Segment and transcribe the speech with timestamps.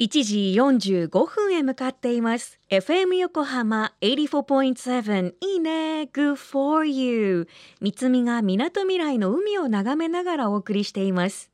[0.00, 2.58] 1時45分へ向かっています。
[2.70, 7.46] FM 横浜84.7いいね Good for you
[7.82, 11.50] 三つみがみなとみらいの海を眺めながらお送りしています。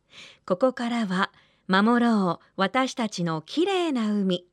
[0.46, 1.32] ここからは
[1.66, 4.46] 守ろう私たちの綺麗な海。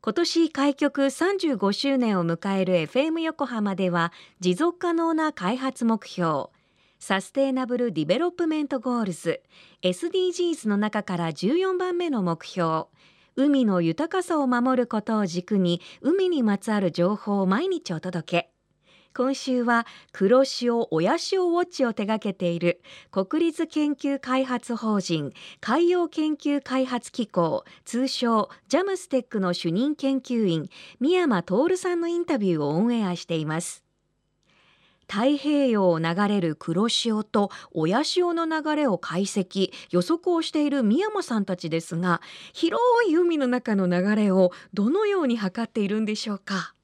[0.00, 6.46] 今年開局35周年を迎える FM 横浜では持続可能な開発目標
[6.98, 9.40] Sustainable Development Goals。
[9.82, 12.86] SDGs の中から14番目の目標。
[13.36, 18.50] 海の豊かさを守ることを軸に海にまつわる情報を毎日お届け。
[19.14, 30.68] 今週は黒潮親潮ウォッチを手掛けている国立研究開発法人海洋研究開発機構通称ジャムステックの主任研究員
[31.00, 33.87] 三山徹さんのインタビューをオンエアしています。
[35.10, 42.20] 太平洋を流れる黒潮と親潮の流れを解析予測をしている宮山さんたちですが
[42.52, 46.74] 広い海の中の流れをどのように測っているんでしょうか？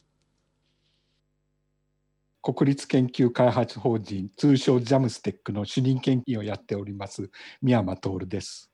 [2.42, 7.30] 国立研究開発法人通称ジャムステックの主任研究をやっております
[7.62, 8.70] 宮山徹です。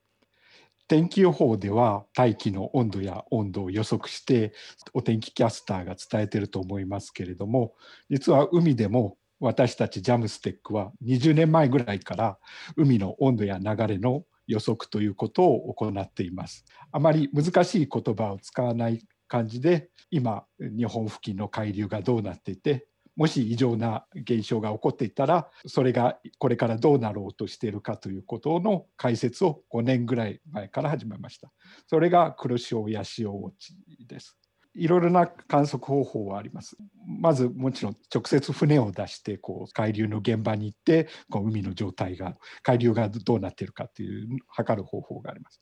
[0.87, 4.53] 天気予報では大気の温度や温度を予測して
[4.93, 7.75] お天気キャスターが伝えていると思いますけれども
[8.09, 12.37] 実は海でも私たちジャムステックは20年前ぐらいから
[12.77, 16.63] 海の温度や流れの予測ということを行っています。
[16.91, 31.51] あまり難しい言葉を使わない感じで今日本付近の海流がどうなっていてもし異常な現象が起こっていたらそれがこれからどうなろうとしているかということの解説を5年ぐらい前から始めました。
[31.87, 33.75] それが黒潮や潮ウォッチ
[34.07, 34.37] です。
[34.75, 36.77] いろいろな観測方法はあります。
[37.05, 45.61] まずもちろん直接船を出してこう海流の現場に行ってこう海の状態が海流がどうなっているかっていう測る方法があります。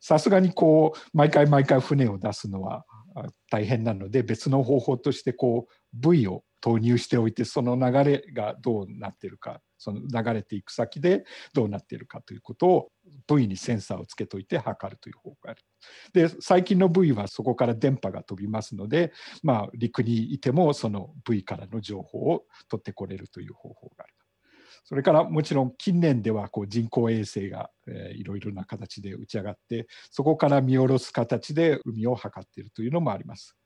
[0.00, 2.84] さすがにこう毎回毎回船を出すのは
[3.50, 12.88] 大変なので別の方法としてこう部位を投入しておいてその流れがどうなっているかその流れていく先でどうなっているかということを
[13.30, 15.62] 部位にセンサーをつけといて測るという方法がある。
[16.12, 24.14] で最近の部位はそこから電波が飛びますので、まあ、陸にいてもその部位からの情報を取ってこれるという方法がある。
[24.84, 27.70] それからもちろん近年ではこう人工衛星が、
[28.14, 33.56] いろいろな形で打ち上がってそこから見下ろす形で海を測っているというのもあります。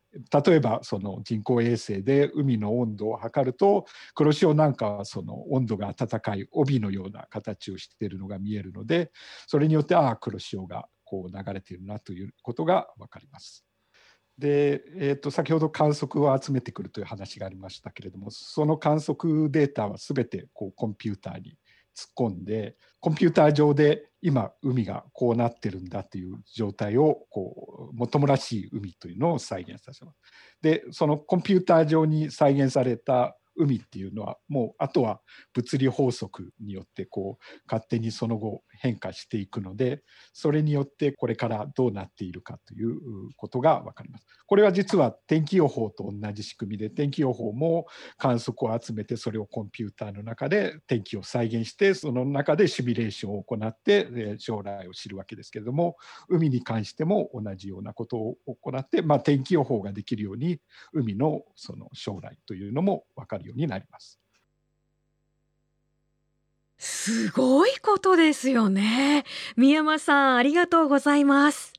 [0.45, 9.11] 例えばその人工衛星で海の温度を測ると黒潮なんかはその温度が暖かい帯のような形をしているのが見えるので
[9.47, 13.65] それによってああ黒潮がこう流れているなということが分かります。
[14.39, 21.57] で、えー、と先ほど観測を集めてくるという話がありましたけれどもその観測データは全てこうコンピューターに
[21.97, 30.19] 突っ込んでコンピューター上で今海がこうなってるんだという状態をこうもともらしい海というのを再現させます。
[30.63, 35.21] でそのコンピューター上に再現された海っていうのはもうあとは
[35.53, 42.99] 物理法則によってこう勝手にその後変化していくのでそれによってこれからどうなっているかという
[43.37, 44.27] ことが分かります。
[44.47, 47.87] これは実は天気予報と同じ仕組みで天気予報も
[48.19, 55.97] 観測を集めてそれをコンピューターの中で天気を再現してその中でシミュレーションを行って将来を知るわけですけれども
[56.29, 60.61] 海に関しても同じようなことを行って、まあ、天気予報ができるように
[60.93, 64.19] 海のその将来というのも分かるようになります。
[66.79, 69.25] すごいことですよね。
[69.57, 71.73] 宮山さん、ありがとうございます。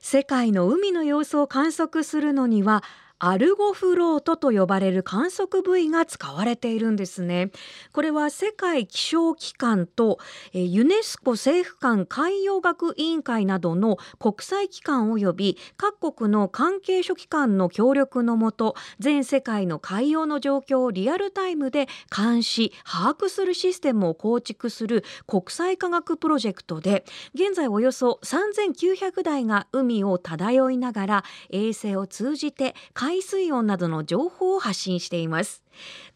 [0.00, 2.82] 世界の海の様子を観測するのには
[3.18, 7.50] アルゴフロートと呼ばれる観測部位が使われているんですね。
[7.92, 10.18] これは世界気象機関と
[10.52, 32.74] ユネスコ政府間海洋学委員会などの国際機関及び各国の関係諸機関の協力のもと全世界の海洋の状況をリアルタイムで監視把握するシステムを構築する国際科学プロジェクトで現在およそ3900台が海を漂いながら衛星を通じて
[33.06, 35.62] 海水温などの情報を発信しています。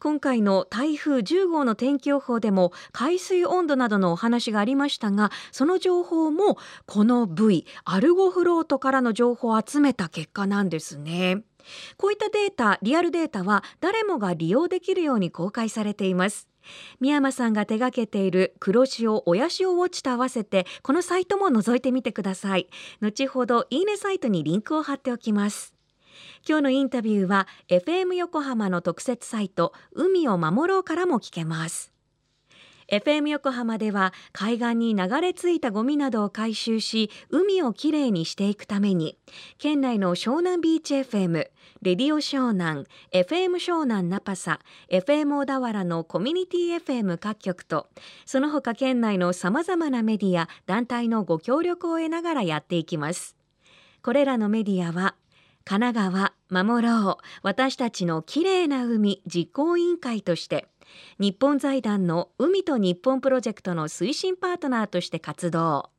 [0.01, 11.45] 今回の台風10号の天気予報でも海水温度などのお話がありましたがその情報もこの部位アルゴフロートからの情報を集めた結果なんですね。
[11.97, 16.49] こういったデータリアルデータは誰もが利用できるように公開されています。
[16.99, 22.67] 宮山さんが手掛けている黒潮親潮ウォッチと合わせてこのサイトも覗いてみてください。
[23.01, 25.80] 後ほどいいねサイトにリンクを貼っておきます。
[26.49, 31.93] 今日のインタビューは FM 横浜の特設サイト海を守ろうからも聞けます。
[32.91, 39.17] FM 横浜では海岸に流れ着いたゴミなどを回収し海をきれいにしていくために
[39.59, 41.51] 県内の湘南ビーチ FM
[41.83, 44.59] レディオ湘南 FM 湘南ナパサ
[44.91, 47.89] FM 小田原のコミュニティ FM 各局と
[48.27, 53.37] その他県内のさまざまなメディア団体のご協力を得ながらやっていきます。
[54.03, 55.15] これらのメディアは
[55.65, 56.33] 神奈川
[56.65, 60.67] 守ろう私たちのきれいな海実行委員会として
[61.19, 65.91] 日本財団の海と日本プロジェクトの推進パートナーとして活動。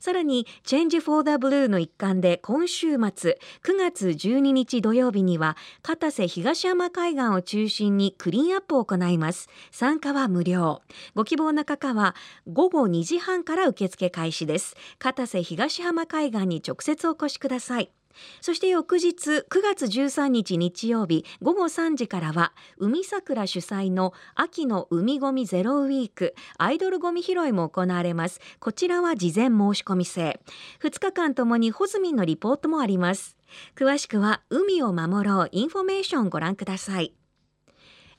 [0.00, 9.48] さらに Change for the Blue の一環で今週末9月12日土曜日には片瀬東山海岸を中心にクリーンアップを行います。
[9.70, 10.82] 参加は無料。
[11.14, 12.14] ご希望の方は
[12.52, 14.74] 午後2時半から受付開始です。
[14.98, 17.92] 片瀬東浜海岸に直接お越しください。
[18.40, 28.40] そして翌日9月13日日曜日午後3時からは海さくら主催の秋の海ごみゼロウィークアイドルごみ拾いも行われます。
[28.58, 30.40] こちらは事前申し込み制。
[30.82, 33.36] 2日間ともにホズミンのリポートもあります。
[33.76, 37.14] 詳しくは海を守ろうインフォメーションご覧ください。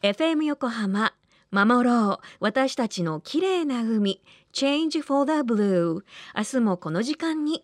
[0.02, 1.14] FM 横浜
[1.52, 2.26] 守ろう。
[2.40, 4.22] 私たちの綺麗な海
[4.54, 6.02] Change for the Blue
[6.36, 7.64] 明日もこの時間に。